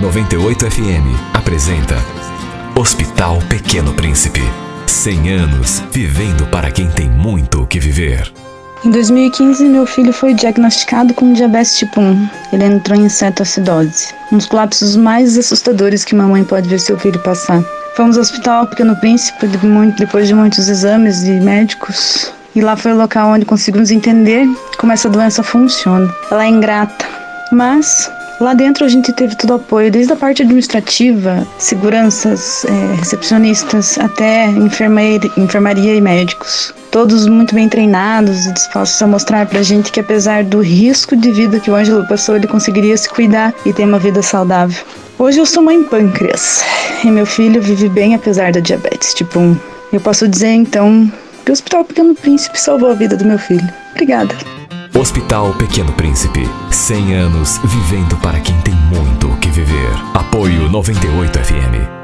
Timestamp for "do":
40.42-40.60, 53.18-53.24